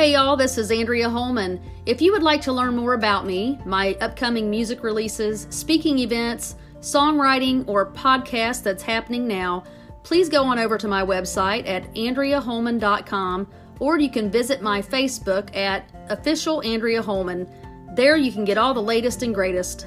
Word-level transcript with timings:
Hey 0.00 0.12
y'all, 0.12 0.34
this 0.34 0.56
is 0.56 0.70
Andrea 0.70 1.10
Holman. 1.10 1.60
If 1.84 2.00
you 2.00 2.10
would 2.12 2.22
like 2.22 2.40
to 2.44 2.54
learn 2.54 2.74
more 2.74 2.94
about 2.94 3.26
me, 3.26 3.58
my 3.66 3.98
upcoming 4.00 4.48
music 4.48 4.82
releases, 4.82 5.46
speaking 5.50 5.98
events, 5.98 6.54
songwriting, 6.80 7.68
or 7.68 7.92
podcast 7.92 8.62
that's 8.62 8.82
happening 8.82 9.28
now, 9.28 9.62
please 10.02 10.30
go 10.30 10.42
on 10.44 10.58
over 10.58 10.78
to 10.78 10.88
my 10.88 11.04
website 11.04 11.68
at 11.68 11.94
andreaholman.com 11.94 13.46
or 13.78 13.98
you 13.98 14.08
can 14.08 14.30
visit 14.30 14.62
my 14.62 14.80
Facebook 14.80 15.54
at 15.54 15.90
official 16.08 16.62
Andrea 16.62 17.02
Holman. 17.02 17.46
There 17.94 18.16
you 18.16 18.32
can 18.32 18.46
get 18.46 18.56
all 18.56 18.72
the 18.72 18.80
latest 18.80 19.22
and 19.22 19.34
greatest. 19.34 19.86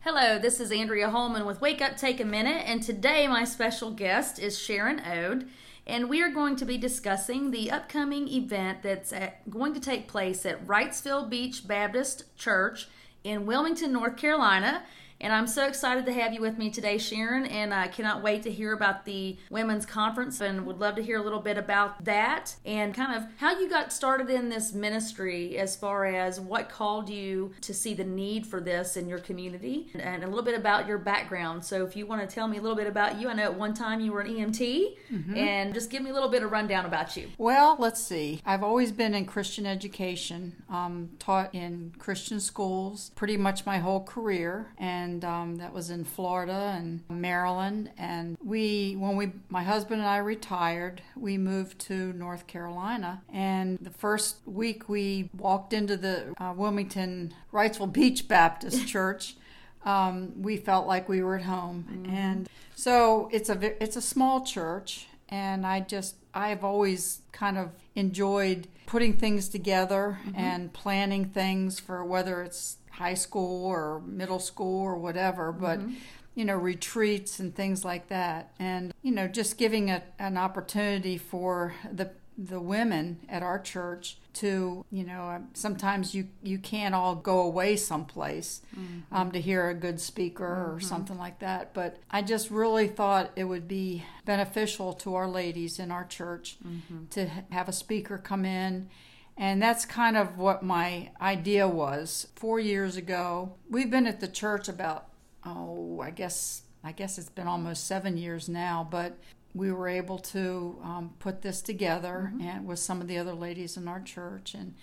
Hello, 0.00 0.40
this 0.40 0.58
is 0.58 0.72
Andrea 0.72 1.08
Holman 1.08 1.46
with 1.46 1.60
Wake 1.60 1.80
Up 1.80 1.96
Take 1.96 2.18
a 2.18 2.24
Minute, 2.24 2.64
and 2.66 2.82
today 2.82 3.28
my 3.28 3.44
special 3.44 3.92
guest 3.92 4.40
is 4.40 4.58
Sharon 4.58 5.00
Ode 5.06 5.48
and 5.88 6.10
we 6.10 6.22
are 6.22 6.28
going 6.28 6.54
to 6.56 6.66
be 6.66 6.76
discussing 6.76 7.50
the 7.50 7.70
upcoming 7.70 8.28
event 8.28 8.82
that's 8.82 9.12
at, 9.12 9.48
going 9.48 9.72
to 9.72 9.80
take 9.80 10.06
place 10.06 10.44
at 10.44 10.66
Wrightsville 10.66 11.30
Beach 11.30 11.66
Baptist 11.66 12.36
Church 12.36 12.88
in 13.24 13.46
Wilmington, 13.46 13.92
North 13.92 14.16
Carolina. 14.16 14.82
And 15.20 15.32
I'm 15.32 15.46
so 15.46 15.66
excited 15.66 16.06
to 16.06 16.12
have 16.12 16.32
you 16.32 16.40
with 16.40 16.58
me 16.58 16.70
today, 16.70 16.98
Sharon. 16.98 17.46
And 17.46 17.74
I 17.74 17.88
cannot 17.88 18.22
wait 18.22 18.42
to 18.44 18.50
hear 18.50 18.72
about 18.72 19.04
the 19.04 19.36
women's 19.50 19.84
conference 19.84 20.40
and 20.40 20.64
would 20.66 20.78
love 20.78 20.94
to 20.96 21.02
hear 21.02 21.18
a 21.18 21.22
little 21.22 21.40
bit 21.40 21.58
about 21.58 22.04
that 22.04 22.54
and 22.64 22.94
kind 22.94 23.14
of 23.14 23.28
how 23.38 23.58
you 23.58 23.68
got 23.68 23.92
started 23.92 24.30
in 24.30 24.48
this 24.48 24.72
ministry 24.72 25.58
as 25.58 25.74
far 25.74 26.06
as 26.06 26.40
what 26.40 26.68
called 26.68 27.08
you 27.08 27.52
to 27.62 27.74
see 27.74 27.94
the 27.94 28.04
need 28.04 28.46
for 28.46 28.60
this 28.60 28.96
in 28.96 29.08
your 29.08 29.18
community 29.18 29.88
and 29.94 30.22
a 30.22 30.26
little 30.26 30.44
bit 30.44 30.54
about 30.54 30.86
your 30.86 30.98
background. 30.98 31.64
So 31.64 31.84
if 31.84 31.96
you 31.96 32.06
want 32.06 32.28
to 32.28 32.32
tell 32.32 32.46
me 32.46 32.58
a 32.58 32.62
little 32.62 32.76
bit 32.76 32.86
about 32.86 33.20
you, 33.20 33.28
I 33.28 33.32
know 33.32 33.44
at 33.44 33.54
one 33.54 33.74
time 33.74 34.00
you 34.00 34.12
were 34.12 34.20
an 34.20 34.28
EMT 34.28 34.96
mm-hmm. 35.12 35.36
and 35.36 35.74
just 35.74 35.90
give 35.90 36.02
me 36.02 36.10
a 36.10 36.14
little 36.14 36.28
bit 36.28 36.42
of 36.42 36.52
rundown 36.52 36.86
about 36.86 37.16
you. 37.16 37.28
Well, 37.38 37.76
let's 37.78 38.00
see. 38.00 38.40
I've 38.46 38.62
always 38.62 38.92
been 38.92 39.14
in 39.14 39.24
Christian 39.24 39.66
education, 39.66 40.62
um, 40.70 41.10
taught 41.18 41.54
in 41.54 41.94
Christian 41.98 42.40
schools 42.40 43.10
pretty 43.16 43.36
much 43.36 43.66
my 43.66 43.78
whole 43.78 44.04
career. 44.04 44.72
And 44.78 45.07
and 45.08 45.24
um, 45.24 45.56
that 45.56 45.72
was 45.72 45.90
in 45.90 46.04
Florida 46.04 46.74
and 46.76 47.02
Maryland. 47.08 47.90
And 47.96 48.36
we, 48.44 48.94
when 48.98 49.16
we, 49.16 49.32
my 49.48 49.62
husband 49.62 50.00
and 50.00 50.08
I 50.08 50.18
retired, 50.18 51.00
we 51.16 51.38
moved 51.38 51.78
to 51.80 52.12
North 52.12 52.46
Carolina. 52.46 53.22
And 53.32 53.78
the 53.80 53.90
first 53.90 54.36
week 54.44 54.88
we 54.88 55.30
walked 55.36 55.72
into 55.72 55.96
the 55.96 56.34
uh, 56.38 56.52
Wilmington 56.54 57.34
Wrightsville 57.52 57.92
Beach 57.92 58.28
Baptist 58.28 58.86
Church. 58.94 59.36
Um, 59.84 60.42
we 60.42 60.56
felt 60.56 60.86
like 60.86 61.08
we 61.08 61.22
were 61.22 61.36
at 61.36 61.44
home, 61.44 61.86
mm-hmm. 61.88 62.14
and 62.14 62.48
so 62.74 63.28
it's 63.32 63.48
a 63.48 63.82
it's 63.82 63.94
a 63.94 64.02
small 64.02 64.44
church, 64.44 65.06
and 65.28 65.64
I 65.64 65.80
just 65.80 66.16
I've 66.34 66.64
always 66.64 67.20
kind 67.30 67.56
of 67.56 67.70
enjoyed 67.94 68.66
putting 68.86 69.12
things 69.12 69.48
together 69.48 70.18
mm-hmm. 70.26 70.36
and 70.36 70.72
planning 70.72 71.26
things 71.26 71.78
for 71.78 72.04
whether 72.04 72.42
it's 72.42 72.78
high 72.98 73.14
school 73.14 73.64
or 73.66 74.00
middle 74.00 74.40
school 74.40 74.82
or 74.82 74.96
whatever, 74.96 75.52
but 75.52 75.78
mm-hmm. 75.78 75.94
you 76.34 76.44
know, 76.44 76.56
retreats 76.56 77.38
and 77.38 77.54
things 77.54 77.84
like 77.84 78.08
that. 78.08 78.52
And 78.58 78.92
you 79.02 79.12
know, 79.12 79.28
just 79.28 79.56
giving 79.56 79.90
a, 79.90 80.02
an 80.18 80.36
opportunity 80.36 81.16
for 81.16 81.74
the 81.90 82.10
the 82.38 82.60
women 82.60 83.18
at 83.28 83.42
our 83.42 83.58
church 83.58 84.16
to 84.32 84.84
you 84.92 85.02
know 85.02 85.22
um, 85.22 85.48
sometimes 85.54 86.14
you 86.14 86.28
you 86.40 86.56
can't 86.56 86.94
all 86.94 87.16
go 87.16 87.40
away 87.40 87.74
someplace 87.74 88.62
mm-hmm. 88.78 89.12
um, 89.12 89.32
to 89.32 89.40
hear 89.40 89.68
a 89.68 89.74
good 89.74 90.00
speaker 90.00 90.44
mm-hmm. 90.44 90.76
or 90.76 90.80
something 90.80 91.18
like 91.18 91.40
that 91.40 91.74
but 91.74 91.96
i 92.12 92.22
just 92.22 92.48
really 92.48 92.86
thought 92.86 93.32
it 93.34 93.42
would 93.42 93.66
be 93.66 94.04
beneficial 94.24 94.92
to 94.92 95.16
our 95.16 95.26
ladies 95.26 95.80
in 95.80 95.90
our 95.90 96.04
church 96.04 96.56
mm-hmm. 96.64 97.06
to 97.10 97.26
have 97.50 97.68
a 97.68 97.72
speaker 97.72 98.16
come 98.16 98.44
in 98.44 98.88
and 99.38 99.62
that's 99.62 99.86
kind 99.86 100.16
of 100.16 100.36
what 100.36 100.64
my 100.64 101.10
idea 101.20 101.68
was. 101.68 102.26
Four 102.34 102.58
years 102.58 102.96
ago, 102.96 103.54
we've 103.70 103.90
been 103.90 104.08
at 104.08 104.18
the 104.18 104.26
church 104.26 104.68
about, 104.68 105.06
oh, 105.46 106.00
I 106.02 106.10
guess, 106.10 106.62
I 106.82 106.90
guess 106.90 107.18
it's 107.18 107.28
been 107.30 107.46
almost 107.46 107.86
seven 107.86 108.18
years 108.18 108.48
now, 108.48 108.86
but 108.90 109.16
we 109.58 109.72
were 109.72 109.88
able 109.88 110.18
to 110.18 110.78
um, 110.82 111.14
put 111.18 111.42
this 111.42 111.60
together 111.60 112.32
mm-hmm. 112.32 112.48
and 112.48 112.66
with 112.66 112.78
some 112.78 113.00
of 113.00 113.08
the 113.08 113.18
other 113.18 113.34
ladies 113.34 113.76
in 113.76 113.88
our 113.88 114.00
church. 114.00 114.54
And 114.54 114.74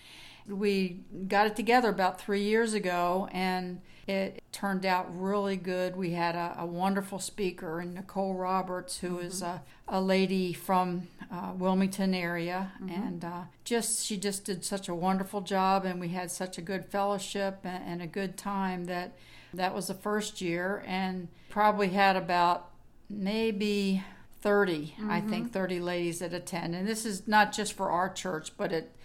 we 0.47 1.01
got 1.27 1.47
it 1.47 1.55
together 1.55 1.89
about 1.89 2.21
three 2.21 2.43
years 2.43 2.73
ago, 2.73 3.27
and 3.31 3.81
it 4.07 4.43
turned 4.51 4.85
out 4.85 5.07
really 5.09 5.57
good. 5.57 5.95
We 5.95 6.11
had 6.11 6.35
a, 6.35 6.55
a 6.59 6.65
wonderful 6.65 7.17
speaker, 7.17 7.79
and 7.79 7.95
Nicole 7.95 8.35
Roberts, 8.35 8.99
who 8.99 9.17
mm-hmm. 9.17 9.25
is 9.25 9.41
a, 9.41 9.63
a 9.87 9.99
lady 9.99 10.53
from 10.53 11.07
uh, 11.31 11.53
Wilmington 11.57 12.13
area, 12.13 12.73
mm-hmm. 12.79 13.01
and 13.01 13.25
uh, 13.25 13.41
just 13.63 14.05
she 14.05 14.17
just 14.17 14.45
did 14.45 14.63
such 14.63 14.87
a 14.87 14.93
wonderful 14.93 15.41
job, 15.41 15.85
and 15.85 15.99
we 15.99 16.09
had 16.09 16.29
such 16.29 16.59
a 16.59 16.61
good 16.61 16.85
fellowship 16.85 17.59
and, 17.63 17.83
and 17.83 18.01
a 18.01 18.07
good 18.07 18.37
time 18.37 18.85
that 18.85 19.13
that 19.53 19.73
was 19.73 19.87
the 19.87 19.93
first 19.95 20.41
year, 20.41 20.83
and 20.85 21.27
probably 21.49 21.87
had 21.87 22.15
about 22.15 22.69
maybe 23.09 24.03
30 24.45 24.93
mm-hmm. 24.99 25.09
i 25.11 25.19
think 25.19 25.51
30 25.51 25.79
ladies 25.79 26.19
that 26.19 26.33
attend 26.33 26.75
and 26.75 26.87
this 26.87 27.03
is 27.03 27.27
not 27.27 27.51
just 27.51 27.73
for 27.73 27.89
our 27.89 28.07
church 28.07 28.51
but 28.57 28.71
it 28.71 28.95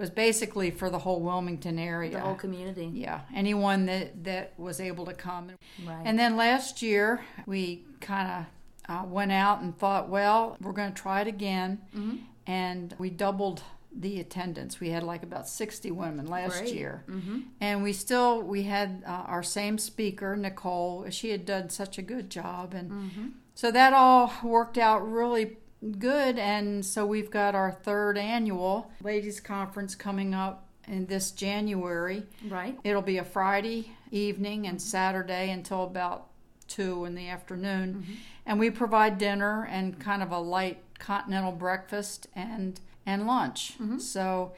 was 0.00 0.10
basically 0.10 0.70
for 0.70 0.88
the 0.88 0.98
whole 0.98 1.20
Wilmington 1.20 1.78
area. 1.78 2.12
The 2.12 2.20
whole 2.20 2.34
community. 2.34 2.90
Yeah, 2.92 3.20
anyone 3.34 3.84
that 3.84 4.24
that 4.24 4.58
was 4.58 4.80
able 4.80 5.04
to 5.04 5.12
come. 5.12 5.52
Right. 5.84 6.02
And 6.06 6.18
then 6.18 6.36
last 6.38 6.80
year 6.80 7.20
we 7.44 7.84
kind 8.00 8.46
of 8.88 8.94
uh, 8.94 9.04
went 9.04 9.30
out 9.30 9.60
and 9.60 9.78
thought, 9.78 10.08
well, 10.08 10.56
we're 10.60 10.72
going 10.72 10.92
to 10.92 11.00
try 11.00 11.20
it 11.20 11.28
again, 11.28 11.82
mm-hmm. 11.94 12.16
and 12.46 12.94
we 12.98 13.10
doubled 13.10 13.62
the 13.94 14.20
attendance. 14.20 14.80
We 14.80 14.90
had 14.90 15.02
like 15.02 15.22
about 15.22 15.48
60 15.48 15.90
women 15.90 16.26
last 16.26 16.60
Great. 16.60 16.74
year. 16.74 17.04
Mm-hmm. 17.08 17.40
And 17.60 17.82
we 17.82 17.92
still 17.92 18.40
we 18.40 18.62
had 18.62 19.02
uh, 19.06 19.24
our 19.26 19.42
same 19.42 19.78
speaker, 19.78 20.34
Nicole. 20.36 21.10
She 21.10 21.30
had 21.30 21.44
done 21.44 21.70
such 21.70 21.98
a 21.98 22.02
good 22.02 22.30
job 22.30 22.72
and 22.72 22.90
mm-hmm. 22.90 23.26
So 23.60 23.70
that 23.70 23.92
all 23.92 24.32
worked 24.42 24.78
out 24.78 25.06
really 25.06 25.58
good. 25.98 26.38
And 26.38 26.82
so 26.82 27.04
we've 27.04 27.30
got 27.30 27.54
our 27.54 27.70
third 27.70 28.16
annual 28.16 28.90
ladies 29.02 29.38
conference 29.38 29.94
coming 29.94 30.32
up 30.32 30.66
in 30.88 31.04
this 31.04 31.30
January. 31.30 32.22
Right. 32.48 32.78
It'll 32.84 33.02
be 33.02 33.18
a 33.18 33.24
Friday 33.24 33.92
evening 34.10 34.66
and 34.66 34.80
Saturday 34.80 35.50
until 35.50 35.84
about 35.84 36.28
two 36.68 37.04
in 37.04 37.14
the 37.14 37.28
afternoon. 37.28 37.96
Mm-hmm. 37.96 38.12
And 38.46 38.58
we 38.58 38.70
provide 38.70 39.18
dinner 39.18 39.68
and 39.70 40.00
kind 40.00 40.22
of 40.22 40.30
a 40.30 40.38
light 40.38 40.82
continental 40.98 41.52
breakfast 41.52 42.28
and 42.34 42.80
and 43.04 43.26
lunch. 43.26 43.74
Mm-hmm. 43.74 43.98
So 43.98 44.52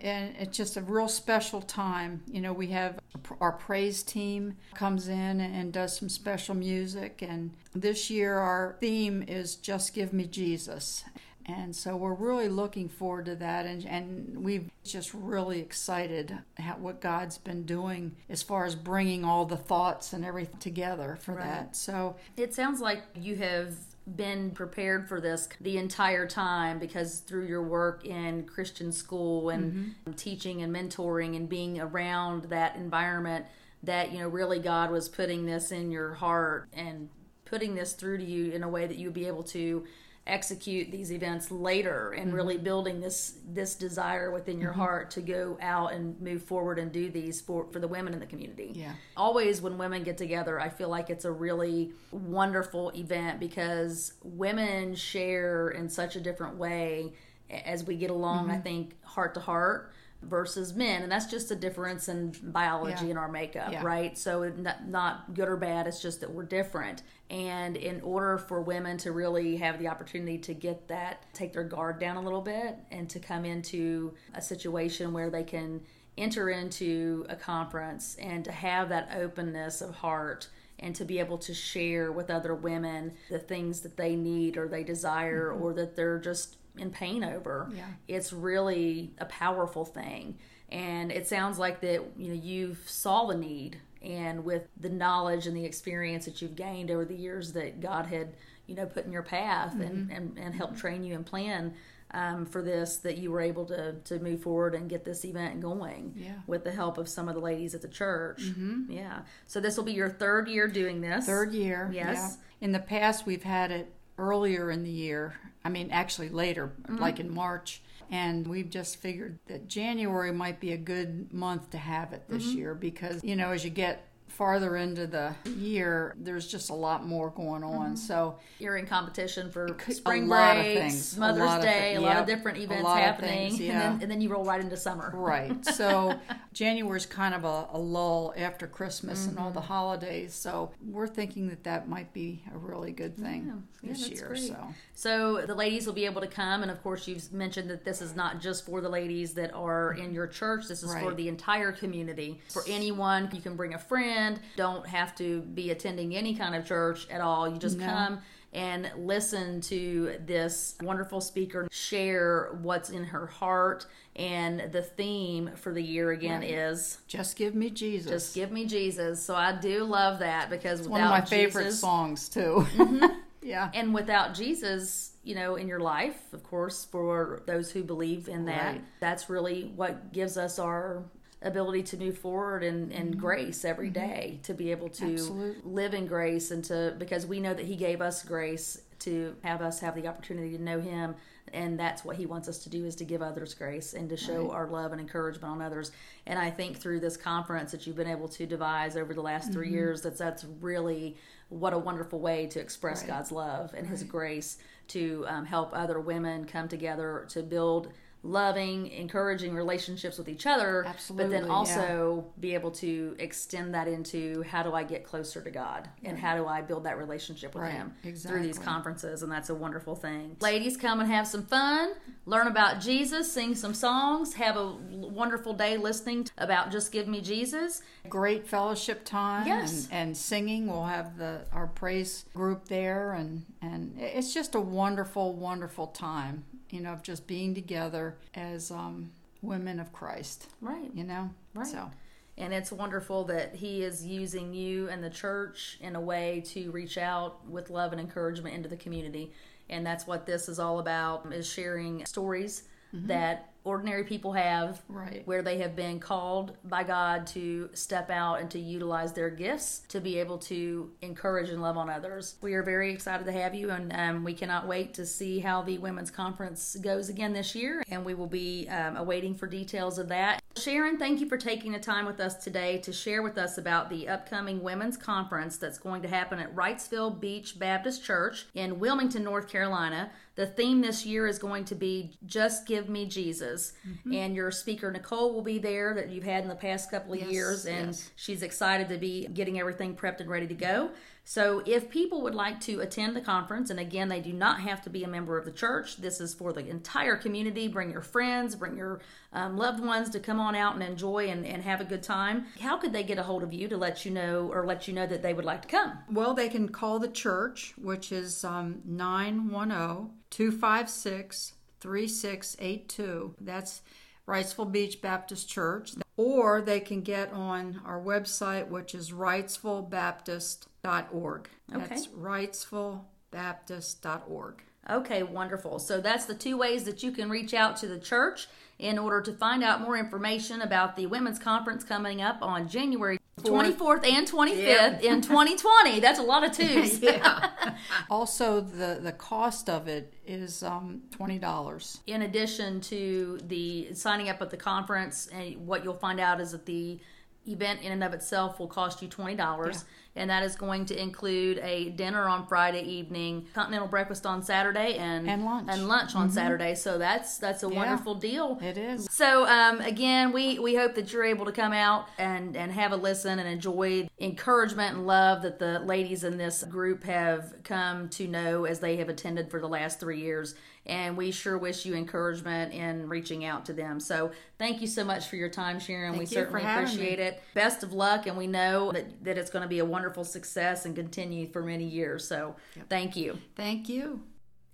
and 0.00 0.34
it's 0.38 0.56
just 0.56 0.76
a 0.76 0.82
real 0.82 1.08
special 1.08 1.62
time. 1.62 2.22
You 2.26 2.40
know, 2.40 2.52
we 2.52 2.68
have 2.68 2.98
our 3.40 3.52
praise 3.52 4.02
team 4.02 4.56
comes 4.74 5.08
in 5.08 5.40
and 5.40 5.72
does 5.72 5.96
some 5.96 6.08
special 6.08 6.54
music, 6.54 7.22
and 7.22 7.52
this 7.74 8.10
year 8.10 8.38
our 8.38 8.76
theme 8.80 9.24
is 9.26 9.56
"Just 9.56 9.94
Give 9.94 10.12
Me 10.12 10.24
Jesus." 10.26 11.04
And 11.46 11.76
so 11.76 11.94
we're 11.94 12.14
really 12.14 12.48
looking 12.48 12.88
forward 12.88 13.26
to 13.26 13.36
that, 13.36 13.66
and, 13.66 13.84
and 13.84 14.42
we've 14.42 14.70
just 14.82 15.12
really 15.12 15.60
excited 15.60 16.38
at 16.56 16.80
what 16.80 17.02
God's 17.02 17.36
been 17.36 17.64
doing 17.64 18.16
as 18.30 18.42
far 18.42 18.64
as 18.64 18.74
bringing 18.74 19.24
all 19.26 19.44
the 19.44 19.56
thoughts 19.56 20.14
and 20.14 20.24
everything 20.24 20.58
together 20.58 21.18
for 21.20 21.34
right. 21.34 21.44
that. 21.44 21.76
So 21.76 22.16
it 22.38 22.54
sounds 22.54 22.80
like 22.80 23.02
you 23.14 23.36
have 23.36 23.74
been 24.06 24.50
prepared 24.50 25.08
for 25.08 25.20
this 25.20 25.48
the 25.60 25.78
entire 25.78 26.26
time 26.26 26.78
because 26.78 27.20
through 27.20 27.46
your 27.46 27.62
work 27.62 28.04
in 28.04 28.44
Christian 28.44 28.92
school 28.92 29.48
and 29.48 29.72
mm-hmm. 29.72 30.12
teaching 30.12 30.62
and 30.62 30.74
mentoring 30.74 31.36
and 31.36 31.48
being 31.48 31.80
around 31.80 32.44
that 32.44 32.76
environment 32.76 33.46
that 33.82 34.12
you 34.12 34.18
know 34.18 34.28
really 34.28 34.58
God 34.58 34.90
was 34.90 35.08
putting 35.08 35.46
this 35.46 35.72
in 35.72 35.90
your 35.90 36.14
heart 36.14 36.68
and 36.74 37.08
putting 37.46 37.74
this 37.74 37.94
through 37.94 38.18
to 38.18 38.24
you 38.24 38.52
in 38.52 38.62
a 38.62 38.68
way 38.68 38.86
that 38.86 38.96
you 38.96 39.06
would 39.06 39.14
be 39.14 39.26
able 39.26 39.42
to 39.44 39.84
execute 40.26 40.90
these 40.90 41.12
events 41.12 41.50
later 41.50 42.12
and 42.12 42.28
mm-hmm. 42.28 42.36
really 42.36 42.56
building 42.56 42.98
this 43.00 43.38
this 43.46 43.74
desire 43.74 44.30
within 44.30 44.58
your 44.58 44.70
mm-hmm. 44.70 44.80
heart 44.80 45.10
to 45.10 45.20
go 45.20 45.58
out 45.60 45.92
and 45.92 46.18
move 46.20 46.42
forward 46.42 46.78
and 46.78 46.92
do 46.92 47.10
these 47.10 47.42
for 47.42 47.66
for 47.70 47.78
the 47.78 47.88
women 47.88 48.14
in 48.14 48.20
the 48.20 48.26
community. 48.26 48.72
Yeah. 48.74 48.92
Always 49.16 49.60
when 49.60 49.76
women 49.76 50.02
get 50.02 50.16
together, 50.16 50.58
I 50.58 50.70
feel 50.70 50.88
like 50.88 51.10
it's 51.10 51.26
a 51.26 51.32
really 51.32 51.92
wonderful 52.10 52.90
event 52.94 53.38
because 53.38 54.14
women 54.22 54.94
share 54.94 55.68
in 55.70 55.90
such 55.90 56.16
a 56.16 56.20
different 56.20 56.56
way 56.56 57.12
as 57.50 57.84
we 57.84 57.96
get 57.96 58.10
along. 58.10 58.50
I 58.50 58.58
think 58.58 58.94
heart 59.02 59.34
to 59.34 59.40
heart 59.40 59.92
versus 60.24 60.74
men, 60.74 61.02
and 61.02 61.10
that's 61.10 61.26
just 61.26 61.50
a 61.50 61.56
difference 61.56 62.08
in 62.08 62.32
biology 62.42 63.04
Yeah. 63.04 63.10
and 63.10 63.18
our 63.18 63.28
makeup, 63.30 63.72
Yeah. 63.72 63.82
right? 63.84 64.16
So 64.16 64.42
it- 64.42 64.58
not, 64.58 64.88
not 64.88 65.34
good 65.34 65.48
or 65.48 65.56
bad. 65.56 65.86
It's 65.86 66.00
just 66.00 66.20
that 66.20 66.30
we're 66.30 66.44
different. 66.44 67.02
And 67.30 67.76
in 67.76 68.00
order 68.02 68.38
for 68.38 68.60
women 68.60 68.96
to 68.98 69.12
really 69.12 69.56
have 69.56 69.78
the 69.78 69.88
opportunity 69.88 70.38
to 70.38 70.54
get 70.54 70.88
that, 70.88 71.24
take 71.32 71.52
their 71.52 71.64
guard 71.64 71.98
down 71.98 72.16
a 72.16 72.22
little 72.22 72.42
bit, 72.42 72.76
and 72.90 73.08
to 73.10 73.18
come 73.20 73.44
into 73.44 74.14
a 74.34 74.42
situation 74.42 75.12
where 75.12 75.30
they 75.30 75.44
can 75.44 75.80
enter 76.16 76.48
into 76.50 77.26
a 77.28 77.36
conference 77.36 78.16
and 78.20 78.44
to 78.44 78.52
have 78.52 78.88
that 78.88 79.10
openness 79.16 79.80
of 79.80 79.96
heart 79.96 80.48
and 80.78 80.94
to 80.96 81.04
be 81.04 81.18
able 81.18 81.38
to 81.38 81.54
share 81.54 82.12
with 82.12 82.30
other 82.30 82.54
women 82.54 83.12
the 83.30 83.38
things 83.38 83.80
that 83.80 83.96
they 83.96 84.16
need 84.16 84.56
or 84.56 84.68
they 84.68 84.84
desire 84.84 85.52
mm-hmm. 85.52 85.62
or 85.62 85.72
that 85.72 85.96
they're 85.96 86.18
just 86.18 86.56
in 86.76 86.90
pain 86.90 87.22
over 87.24 87.70
Yeah. 87.74 87.84
it's 88.08 88.32
really 88.32 89.12
a 89.18 89.24
powerful 89.26 89.84
thing 89.84 90.38
and 90.70 91.12
it 91.12 91.28
sounds 91.28 91.58
like 91.58 91.80
that 91.82 92.02
you 92.16 92.28
know 92.28 92.34
you've 92.34 92.82
saw 92.88 93.26
the 93.26 93.36
need 93.36 93.78
and 94.02 94.44
with 94.44 94.62
the 94.80 94.88
knowledge 94.90 95.46
and 95.46 95.56
the 95.56 95.64
experience 95.64 96.24
that 96.24 96.42
you've 96.42 96.56
gained 96.56 96.90
over 96.90 97.04
the 97.04 97.14
years 97.14 97.52
that 97.52 97.80
god 97.80 98.06
had 98.06 98.34
you 98.66 98.74
know 98.74 98.86
put 98.86 99.04
in 99.06 99.12
your 99.12 99.22
path 99.22 99.74
and, 99.74 100.10
and 100.10 100.36
and 100.38 100.54
helped 100.54 100.76
train 100.78 101.04
you 101.04 101.14
and 101.14 101.24
plan 101.26 101.74
um, 102.10 102.46
for 102.46 102.62
this 102.62 102.98
that 102.98 103.18
you 103.18 103.30
were 103.32 103.40
able 103.40 103.64
to 103.66 103.92
to 104.04 104.18
move 104.20 104.42
forward 104.42 104.74
and 104.74 104.88
get 104.88 105.04
this 105.04 105.24
event 105.24 105.60
going 105.60 106.12
Yeah. 106.16 106.34
with 106.46 106.62
the 106.64 106.70
help 106.72 106.96
of 106.98 107.08
some 107.08 107.28
of 107.28 107.34
the 107.34 107.40
ladies 107.40 107.74
at 107.74 107.82
the 107.82 107.88
church 107.88 108.40
yeah 108.88 109.20
so 109.46 109.60
this 109.60 109.76
will 109.76 109.84
be 109.84 109.92
your 109.92 110.10
third 110.10 110.48
year 110.48 110.66
doing 110.68 111.00
this 111.00 111.26
Third 111.26 111.52
year. 111.52 111.90
Yes. 111.92 112.16
yeah. 112.16 112.30
In 112.66 112.72
the 112.72 112.78
past, 112.78 113.26
we've 113.26 113.42
had 113.42 113.70
it 113.70 113.92
earlier 114.18 114.70
in 114.70 114.84
the 114.84 114.90
year. 114.90 115.34
I 115.64 115.68
mean, 115.68 115.90
actually 115.90 116.28
later, 116.28 116.72
Mm-hmm. 116.82 116.98
like 116.98 117.20
in 117.20 117.32
March. 117.34 117.82
And 118.10 118.46
we've 118.46 118.68
just 118.70 118.96
figured 118.98 119.38
that 119.46 119.66
January 119.66 120.30
might 120.32 120.60
be 120.60 120.72
a 120.72 120.76
good 120.76 121.32
month 121.32 121.70
to 121.70 121.78
have 121.78 122.12
it 122.12 122.24
this 122.28 122.44
Mm-hmm. 122.46 122.58
year 122.58 122.74
because, 122.74 123.24
you 123.24 123.34
know, 123.34 123.50
as 123.50 123.64
you 123.64 123.70
get 123.70 124.06
farther 124.34 124.76
into 124.76 125.06
the 125.06 125.34
year, 125.56 126.14
there's 126.18 126.46
just 126.46 126.70
a 126.70 126.74
lot 126.74 127.06
more 127.06 127.30
going 127.30 127.62
on. 127.64 127.86
Mm-hmm. 127.86 127.96
So, 127.96 128.36
you're 128.58 128.76
in 128.76 128.86
competition 128.86 129.50
for 129.50 129.68
could- 129.74 129.96
spring 129.96 130.24
a 130.24 130.26
breaks. 130.26 131.16
A 131.16 131.20
Mother's 131.20 131.40
lot 131.44 131.62
Day, 131.62 131.94
a 131.96 132.00
lot 132.00 132.16
of 132.16 132.26
different 132.26 132.58
A 132.58 132.62
events 132.62 132.88
happening, 132.88 133.30
things, 133.50 133.54
and 133.60 133.66
yeah. 133.68 133.78
then 133.90 134.02
and 134.02 134.10
then 134.10 134.20
you 134.20 134.28
roll 134.28 134.44
right 134.44 134.60
into 134.60 134.76
summer. 134.76 135.10
right. 135.14 135.52
So, 135.74 136.18
January 136.52 136.96
is 136.96 137.06
kind 137.06 137.34
of 137.34 137.44
a, 137.44 137.68
a 137.72 137.78
lull 137.78 138.32
after 138.36 138.66
Christmas 138.66 139.26
and 139.26 139.38
all 139.38 139.46
Mm-hmm. 139.46 139.54
the 139.54 139.60
holidays. 139.62 140.34
So, 140.34 140.70
we're 140.84 141.06
thinking 141.08 141.48
that 141.48 141.64
that 141.64 141.88
might 141.88 142.12
be 142.12 142.42
a 142.54 142.58
really 142.58 142.92
good 142.92 143.16
thing 143.16 143.64
Yeah, 143.82 143.90
this 143.90 144.00
that's 144.08 144.20
year. 144.20 144.28
great. 144.28 144.40
So, 144.48 144.74
So 144.94 145.46
the 145.46 145.54
ladies 145.54 145.86
will 145.86 145.94
be 145.94 146.04
able 146.06 146.20
to 146.20 146.26
come, 146.26 146.62
and 146.62 146.70
of 146.70 146.82
course, 146.82 147.06
you've 147.08 147.32
mentioned 147.32 147.68
that 147.70 147.84
this 147.84 148.00
is 148.02 148.14
not 148.16 148.40
just 148.40 148.64
for 148.66 148.80
the 148.80 148.88
ladies 148.88 149.34
that 149.34 149.52
are 149.54 149.92
in 149.94 150.12
your 150.14 150.26
church. 150.26 150.66
This 150.68 150.82
is 150.82 150.94
for 150.94 151.12
the 151.14 151.28
entire 151.28 151.72
community. 151.72 152.40
For 152.52 152.62
anyone, 152.68 153.28
you 153.32 153.40
can 153.40 153.56
bring 153.56 153.74
a 153.74 153.78
friend. 153.78 154.23
Don't 154.56 154.86
have 154.86 155.14
to 155.16 155.40
be 155.40 155.70
attending 155.70 156.14
any 156.16 156.34
kind 156.34 156.54
of 156.54 156.66
church 156.66 157.08
at 157.10 157.20
all. 157.20 157.48
You 157.48 157.58
just 157.58 157.78
No. 157.78 157.86
come 157.86 158.18
and 158.52 158.90
listen 158.96 159.60
to 159.62 160.16
this 160.24 160.76
wonderful 160.80 161.20
speaker 161.20 161.66
share 161.72 162.56
what's 162.62 162.90
in 162.90 163.04
her 163.04 163.26
heart. 163.26 163.86
And 164.16 164.70
the 164.72 164.82
theme 164.82 165.50
for 165.56 165.72
the 165.72 165.82
year 165.82 166.12
again 166.12 166.40
Right. 166.42 166.50
is 166.50 166.98
just 167.08 167.36
give 167.36 167.54
me 167.56 167.70
Jesus. 167.70 168.10
just 168.10 168.34
give 168.34 168.52
me 168.52 168.64
Jesus. 168.66 169.20
So 169.24 169.34
I 169.34 169.52
do 169.56 169.82
love 169.82 170.20
that 170.20 170.50
because 170.50 170.80
It's 170.80 170.88
without 170.88 171.10
one 171.10 171.18
of 171.20 171.24
my 171.24 171.28
favorite 171.28 171.72
songs 171.72 172.28
too. 172.28 172.64
Mm-hmm. 172.76 173.04
yeah. 173.42 173.70
and 173.74 173.92
without 173.92 174.34
Jesus, 174.34 175.10
you 175.24 175.34
know, 175.34 175.56
in 175.56 175.66
your 175.66 175.80
life, 175.80 176.32
of 176.32 176.44
course, 176.44 176.84
for 176.84 177.42
those 177.46 177.72
who 177.72 177.82
believe 177.82 178.28
in 178.28 178.44
that, 178.44 178.72
Right. 178.74 178.84
that's 179.00 179.28
really 179.28 179.72
what 179.74 180.12
gives 180.12 180.36
us 180.38 180.60
our 180.60 181.02
ability 181.44 181.82
to 181.82 181.96
move 181.96 182.18
forward 182.18 182.62
in, 182.64 182.90
in 182.90 183.12
grace 183.12 183.64
every 183.64 183.90
day, 183.90 184.40
to 184.42 184.54
be 184.54 184.70
able 184.70 184.88
to 184.88 185.04
Mm-hmm. 185.04 185.14
Absolutely. 185.14 185.72
live 185.72 185.94
in 185.94 186.06
grace 186.06 186.50
and 186.50 186.64
to 186.64 186.94
because 186.98 187.26
we 187.26 187.38
know 187.40 187.54
that 187.54 187.66
he 187.66 187.76
gave 187.76 188.00
us 188.00 188.22
grace 188.24 188.80
to 189.00 189.36
have 189.42 189.60
us 189.60 189.80
have 189.80 189.94
the 189.94 190.06
opportunity 190.08 190.56
to 190.56 190.62
know 190.62 190.80
him 190.80 191.14
and 191.52 191.78
that's 191.78 192.04
what 192.04 192.16
he 192.16 192.24
wants 192.26 192.48
us 192.48 192.58
to 192.60 192.70
do 192.70 192.86
is 192.86 192.96
to 192.96 193.04
give 193.04 193.20
others 193.20 193.52
grace 193.52 193.92
and 193.92 194.08
to 194.08 194.16
show 194.16 194.50
our 194.50 194.66
love 194.66 194.92
and 194.92 195.00
encouragement 195.00 195.44
on 195.52 195.60
others 195.60 195.92
and 196.26 196.38
i 196.38 196.48
think 196.48 196.78
through 196.78 197.00
this 197.00 197.16
conference 197.16 197.70
that 197.72 197.86
you've 197.86 197.96
been 197.96 198.08
able 198.08 198.28
to 198.28 198.46
devise 198.46 198.96
over 198.96 199.12
the 199.12 199.20
last 199.20 199.52
3 199.52 199.66
Mm-hmm. 199.66 199.74
years 199.74 200.00
that's 200.02 200.18
that's 200.20 200.46
really 200.60 201.16
what 201.50 201.72
a 201.74 201.78
wonderful 201.78 202.18
way 202.20 202.46
to 202.46 202.60
express 202.60 203.00
Right. 203.02 203.08
god's 203.08 203.30
love 203.32 203.74
and 203.76 203.86
his 203.86 204.02
grace 204.04 204.56
to 204.88 205.24
um, 205.28 205.44
help 205.44 205.70
other 205.74 206.00
women 206.00 206.46
come 206.46 206.68
together 206.68 207.26
to 207.30 207.42
build 207.42 207.88
loving 208.24 208.86
encouraging 208.88 209.54
relationships 209.54 210.16
with 210.16 210.28
each 210.30 210.46
other 210.46 210.82
but 210.84 210.90
Absolutely, 210.90 211.28
then 211.36 211.46
yeah. 211.46 211.52
also 211.52 212.24
be 212.40 212.54
able 212.54 212.70
to 212.70 213.14
extend 213.18 213.74
that 213.74 213.86
into 213.86 214.42
how 214.44 214.62
do 214.62 214.72
i 214.72 214.82
get 214.82 215.04
closer 215.04 215.42
to 215.42 215.50
god 215.50 215.88
and 216.02 216.18
how 216.18 216.34
do 216.34 216.46
i 216.46 216.62
build 216.62 216.84
that 216.84 216.96
relationship 216.96 217.54
with 217.54 217.64
Right, 217.64 217.72
him 217.74 217.92
through 218.16 218.42
these 218.42 218.58
conferences 218.58 219.22
and 219.22 219.30
that's 219.30 219.50
a 219.50 219.54
wonderful 219.54 219.94
thing 219.94 220.36
ladies 220.40 220.76
come 220.78 221.00
and 221.00 221.10
have 221.10 221.26
some 221.26 221.44
fun 221.44 221.92
learn 222.24 222.46
about 222.46 222.80
jesus 222.80 223.30
sing 223.30 223.54
some 223.54 223.74
songs 223.74 224.32
have 224.34 224.56
a 224.56 224.72
wonderful 224.90 225.52
day 225.52 225.76
listening 225.76 226.26
about 226.38 226.70
just 226.72 226.92
give 226.92 227.06
me 227.06 227.20
jesus 227.20 227.82
Great 228.08 228.46
fellowship 228.46 229.04
time 229.04 229.46
Yes. 229.46 229.84
and, 229.90 230.08
and 230.08 230.16
singing. 230.16 230.66
We'll 230.66 230.84
have 230.84 231.16
the 231.16 231.46
our 231.52 231.66
praise 231.66 232.26
group 232.34 232.68
there 232.68 233.12
and 233.14 233.44
and 233.62 233.94
it's 233.98 234.32
just 234.34 234.54
a 234.54 234.60
wonderful, 234.60 235.32
wonderful 235.34 235.86
time, 235.88 236.44
you 236.70 236.80
know, 236.80 236.92
of 236.92 237.02
just 237.02 237.26
being 237.26 237.54
together 237.54 238.16
as 238.34 238.70
um, 238.70 239.10
women 239.42 239.80
of 239.80 239.92
Christ. 239.92 240.48
right 240.60 240.90
You 240.94 241.04
know? 241.04 241.30
Right. 241.54 241.66
So 241.66 241.90
And 242.36 242.52
it's 242.52 242.72
wonderful 242.72 243.24
that 243.24 243.54
he 243.54 243.82
is 243.82 244.04
using 244.04 244.52
you 244.54 244.88
and 244.88 245.02
the 245.02 245.10
church 245.10 245.78
in 245.80 245.94
a 245.94 246.00
way 246.00 246.42
to 246.46 246.70
reach 246.70 246.98
out 246.98 247.46
with 247.48 247.70
love 247.70 247.92
and 247.92 248.00
encouragement 248.00 248.54
into 248.54 248.68
the 248.68 248.76
community. 248.76 249.32
And 249.70 249.86
that's 249.86 250.06
what 250.06 250.26
this 250.26 250.48
is 250.48 250.58
all 250.58 250.78
about 250.78 251.32
is 251.32 251.48
sharing 251.48 252.04
stories 252.04 252.64
that 253.06 253.53
ordinary 253.64 254.04
people 254.04 254.32
have 254.34 254.82
Right. 254.88 255.22
where 255.26 255.42
they 255.42 255.58
have 255.58 255.74
been 255.74 255.98
called 255.98 256.56
by 256.64 256.84
God 256.84 257.26
to 257.28 257.70
step 257.72 258.10
out 258.10 258.40
and 258.40 258.50
to 258.50 258.58
utilize 258.58 259.12
their 259.14 259.30
gifts 259.30 259.80
to 259.88 260.00
be 260.00 260.18
able 260.18 260.38
to 260.38 260.90
encourage 261.00 261.48
and 261.48 261.62
love 261.62 261.76
on 261.76 261.88
others. 261.88 262.36
We 262.42 262.54
are 262.54 262.62
very 262.62 262.92
excited 262.92 263.24
to 263.24 263.32
have 263.32 263.54
you, 263.54 263.70
and 263.70 263.92
um, 263.94 264.24
we 264.24 264.34
cannot 264.34 264.66
wait 264.68 264.94
to 264.94 265.06
see 265.06 265.40
how 265.40 265.62
the 265.62 265.78
women's 265.78 266.10
conference 266.10 266.76
goes 266.76 267.08
again 267.08 267.32
this 267.32 267.54
year. 267.54 267.82
And 267.90 268.04
we 268.04 268.14
will 268.14 268.26
be 268.26 268.68
um, 268.68 268.96
awaiting 268.96 269.34
for 269.34 269.46
details 269.46 269.98
of 269.98 270.08
that. 270.08 270.42
Sharon, 270.56 270.98
thank 270.98 271.20
you 271.20 271.28
for 271.28 271.36
taking 271.36 271.72
the 271.72 271.80
time 271.80 272.06
with 272.06 272.20
us 272.20 272.36
today 272.44 272.78
to 272.78 272.92
share 272.92 273.22
with 273.22 273.38
us 273.38 273.58
about 273.58 273.90
the 273.90 274.08
upcoming 274.08 274.62
women's 274.62 274.96
conference 274.96 275.56
that's 275.56 275.78
going 275.78 276.02
to 276.02 276.08
happen 276.08 276.38
at 276.38 276.54
Wrightsville 276.54 277.18
Beach 277.18 277.58
Baptist 277.58 278.04
Church 278.04 278.46
in 278.54 278.78
Wilmington, 278.78 279.24
North 279.24 279.48
Carolina. 279.48 280.10
The 280.36 280.46
theme 280.46 280.80
this 280.80 281.06
year 281.06 281.26
is 281.28 281.38
going 281.38 281.64
to 281.66 281.74
be 281.76 282.18
Just 282.26 282.66
Give 282.66 282.88
Me 282.88 283.06
Jesus. 283.06 283.72
Mm-hmm. 283.88 284.14
And 284.14 284.34
your 284.34 284.50
speaker, 284.50 284.90
Nicole, 284.90 285.32
will 285.32 285.42
be 285.42 285.58
there 285.58 285.94
that 285.94 286.10
you've 286.10 286.24
had 286.24 286.42
in 286.42 286.48
the 286.48 286.56
past 286.56 286.90
couple 286.90 287.12
of 287.12 287.20
Yes, 287.20 287.30
years. 287.30 287.66
And 287.66 287.86
yes. 287.88 288.10
she's 288.16 288.42
excited 288.42 288.88
to 288.88 288.98
be 288.98 289.28
getting 289.28 289.60
everything 289.60 289.94
prepped 289.94 290.20
and 290.20 290.28
ready 290.28 290.48
to 290.48 290.54
go. 290.54 290.90
So, 291.26 291.62
if 291.64 291.88
people 291.88 292.20
would 292.22 292.34
like 292.34 292.60
to 292.60 292.80
attend 292.80 293.16
the 293.16 293.20
conference, 293.22 293.70
and 293.70 293.80
again, 293.80 294.08
they 294.08 294.20
do 294.20 294.32
not 294.32 294.60
have 294.60 294.82
to 294.82 294.90
be 294.90 295.04
a 295.04 295.08
member 295.08 295.38
of 295.38 295.46
the 295.46 295.50
church, 295.50 295.96
this 295.96 296.20
is 296.20 296.34
for 296.34 296.52
the 296.52 296.68
entire 296.68 297.16
community. 297.16 297.66
Bring 297.66 297.90
your 297.90 298.02
friends, 298.02 298.54
bring 298.54 298.76
your 298.76 299.00
um, 299.32 299.56
loved 299.56 299.82
ones 299.82 300.10
to 300.10 300.20
come 300.20 300.38
on 300.38 300.54
out 300.54 300.74
and 300.74 300.82
enjoy 300.82 301.28
and, 301.28 301.46
and 301.46 301.62
have 301.62 301.80
a 301.80 301.84
good 301.84 302.02
time. 302.02 302.44
How 302.60 302.76
could 302.76 302.92
they 302.92 303.02
get 303.02 303.18
a 303.18 303.22
hold 303.22 303.42
of 303.42 303.54
you 303.54 303.68
to 303.68 303.76
let 303.76 304.04
you 304.04 304.10
know 304.10 304.50
or 304.52 304.66
let 304.66 304.86
you 304.86 304.92
know 304.92 305.06
that 305.06 305.22
they 305.22 305.32
would 305.32 305.46
like 305.46 305.62
to 305.62 305.68
come? 305.68 305.98
Well, 306.10 306.34
they 306.34 306.50
can 306.50 306.68
call 306.68 306.98
the 306.98 307.08
church, 307.08 307.72
which 307.78 308.12
is 308.12 308.44
um, 308.44 308.82
910 308.84 310.10
256 310.30 311.54
3682. 311.80 313.34
That's 313.40 313.82
Wrightsville 314.26 314.72
Beach 314.72 315.00
Baptist 315.00 315.48
Church. 315.48 315.92
Or 316.16 316.60
they 316.60 316.78
can 316.80 317.00
get 317.00 317.32
on 317.32 317.80
our 317.84 318.00
website, 318.00 318.68
which 318.68 318.94
is 318.94 319.10
wrightsvillebaptist.org. 319.10 321.48
That's 321.68 322.06
wrightsvillebaptist.org. 322.08 324.62
Okay, 324.90 325.22
wonderful. 325.22 325.78
So 325.78 325.98
that's 326.00 326.26
the 326.26 326.34
two 326.34 326.58
ways 326.58 326.84
that 326.84 327.02
you 327.02 327.10
can 327.10 327.30
reach 327.30 327.54
out 327.54 327.78
to 327.78 327.88
the 327.88 327.98
church 327.98 328.48
in 328.78 328.98
order 328.98 329.22
to 329.22 329.32
find 329.32 329.64
out 329.64 329.80
more 329.80 329.96
information 329.96 330.60
about 330.60 330.96
the 330.96 331.06
women's 331.06 331.38
conference 331.38 331.84
coming 331.84 332.20
up 332.20 332.42
on 332.42 332.68
January 332.68 333.18
24th 333.40 334.06
and 334.06 334.26
25th 334.30 335.02
Yeah. 335.02 335.12
in 335.12 335.20
2020. 335.20 336.00
That's 336.00 336.18
a 336.18 336.22
lot 336.22 336.44
of 336.44 336.52
twos. 336.56 336.98
yeah. 337.02 337.50
also, 338.10 338.60
the, 338.60 339.00
the 339.02 339.12
cost 339.12 339.68
of 339.68 339.88
it 339.88 340.14
is 340.26 340.62
um, 340.62 341.02
$20. 341.10 341.98
In 342.06 342.22
addition 342.22 342.80
to 342.82 343.38
the 343.46 343.92
signing 343.94 344.28
up 344.28 344.40
at 344.40 344.50
the 344.50 344.56
conference, 344.56 345.28
and 345.32 345.66
what 345.66 345.84
you'll 345.84 345.94
find 345.94 346.20
out 346.20 346.40
is 346.40 346.52
that 346.52 346.64
the 346.66 347.00
event 347.46 347.82
in 347.82 347.92
and 347.92 348.02
of 348.02 348.14
itself 348.14 348.58
will 348.58 348.68
cost 348.68 349.02
you 349.02 349.08
twenty 349.08 349.34
dollars, 349.34 349.84
yeah. 350.14 350.22
and 350.22 350.30
that 350.30 350.42
is 350.42 350.56
going 350.56 350.86
to 350.86 351.00
include 351.00 351.58
a 351.58 351.90
dinner 351.90 352.28
on 352.28 352.46
Friday 352.46 352.82
evening, 352.82 353.46
continental 353.54 353.88
breakfast 353.88 354.26
on 354.26 354.42
Saturday, 354.42 354.96
and 354.96 355.28
and 355.28 355.44
lunch 355.44 355.68
and 355.70 355.88
lunch 355.88 356.14
on 356.14 356.26
mm-hmm. 356.26 356.34
Saturday. 356.34 356.74
So 356.74 356.98
that's 356.98 357.38
that's 357.38 357.62
a 357.62 357.68
yeah, 357.68 357.76
wonderful 357.76 358.14
deal. 358.14 358.58
It 358.62 358.78
is. 358.78 359.06
So 359.10 359.46
um, 359.46 359.80
again, 359.80 360.32
we 360.32 360.58
we 360.58 360.74
hope 360.74 360.94
that 360.94 361.12
you're 361.12 361.24
able 361.24 361.44
to 361.46 361.52
come 361.52 361.72
out 361.72 362.08
and 362.18 362.56
and 362.56 362.72
have 362.72 362.92
a 362.92 362.96
listen 362.96 363.38
and 363.38 363.48
enjoy 363.48 364.08
encouragement 364.18 364.96
and 364.96 365.06
love 365.06 365.42
that 365.42 365.58
the 365.58 365.80
ladies 365.80 366.24
in 366.24 366.38
this 366.38 366.64
group 366.64 367.04
have 367.04 367.54
come 367.64 368.08
to 368.10 368.26
know 368.26 368.64
as 368.64 368.80
they 368.80 368.96
have 368.96 369.08
attended 369.08 369.50
for 369.50 369.60
the 369.60 369.68
last 369.68 370.00
three 370.00 370.20
years 370.20 370.54
and 370.86 371.16
we 371.16 371.30
sure 371.30 371.56
wish 371.56 371.86
you 371.86 371.94
encouragement 371.94 372.72
in 372.72 373.08
reaching 373.08 373.44
out 373.44 373.64
to 373.66 373.72
them. 373.72 374.00
So 374.00 374.32
thank 374.58 374.80
you 374.80 374.86
so 374.86 375.04
much 375.04 375.28
for 375.28 375.36
your 375.36 375.48
time, 375.48 375.80
Sharon. 375.80 376.12
Thank 376.12 376.20
we 376.20 376.26
certainly 376.26 376.62
appreciate 376.62 377.18
me. 377.18 377.24
it. 377.24 377.42
Best 377.54 377.82
of 377.82 377.92
luck, 377.92 378.26
and 378.26 378.36
we 378.36 378.46
know 378.46 378.92
that, 378.92 379.24
that 379.24 379.38
it's 379.38 379.50
going 379.50 379.62
to 379.62 379.68
be 379.68 379.78
a 379.78 379.84
wonderful 379.84 380.24
success 380.24 380.84
and 380.84 380.94
continue 380.94 381.46
for 381.46 381.62
many 381.62 381.84
years. 381.84 382.26
So 382.26 382.56
yep. 382.76 382.88
thank 382.88 383.16
you. 383.16 383.38
Thank 383.56 383.88
you. 383.88 384.22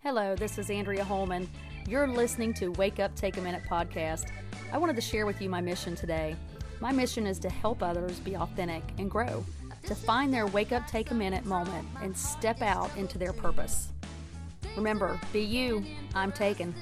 Hello, 0.02 0.34
this 0.34 0.58
is 0.58 0.70
Andrea 0.70 1.04
Holman. 1.04 1.48
You're 1.88 2.08
listening 2.08 2.54
to 2.54 2.68
Wake 2.72 2.98
Up, 2.98 3.14
Take 3.14 3.36
a 3.36 3.40
Minute 3.40 3.62
podcast. 3.68 4.28
I 4.72 4.78
wanted 4.78 4.96
to 4.96 5.02
share 5.02 5.26
with 5.26 5.42
you 5.42 5.50
my 5.50 5.60
mission 5.60 5.94
today. 5.94 6.36
My 6.80 6.92
mission 6.92 7.26
is 7.26 7.38
to 7.40 7.50
help 7.50 7.82
others 7.82 8.18
be 8.20 8.36
authentic 8.36 8.82
and 8.98 9.10
grow, 9.10 9.44
to 9.84 9.94
find 9.94 10.32
their 10.32 10.46
wake 10.46 10.72
up, 10.72 10.86
take 10.86 11.10
a 11.10 11.14
minute 11.14 11.44
moment 11.44 11.86
and 12.02 12.16
step 12.16 12.62
out 12.62 12.90
into 12.96 13.18
their 13.18 13.34
purpose. 13.34 13.92
Remember, 14.76 15.18
be 15.32 15.40
you. 15.40 15.84
I'm 16.14 16.32
taken. 16.32 16.74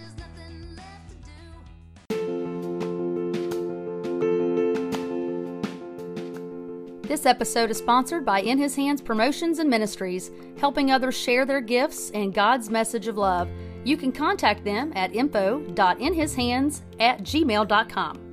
This 7.09 7.25
episode 7.25 7.71
is 7.71 7.78
sponsored 7.78 8.26
by 8.26 8.42
In 8.42 8.59
His 8.59 8.76
Hands 8.76 9.00
Promotions 9.00 9.61
and 9.61 9.71
Ministries, 9.71 10.30
helping 10.59 10.90
others 10.90 11.16
share 11.16 11.47
their 11.47 11.62
gifts 11.62 12.11
and 12.11 12.35
God's 12.35 12.68
message 12.68 13.09
of 13.09 13.16
love. 13.16 13.49
You 13.83 13.97
can 13.97 14.12
contact 14.12 14.62
them 14.62 14.92
at 14.95 15.14
info.inhishands 15.14 16.83
at 17.00 17.21
gmail.com. 17.23 18.27